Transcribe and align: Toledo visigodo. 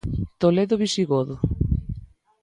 Toledo 0.41 0.75
visigodo. 0.83 1.35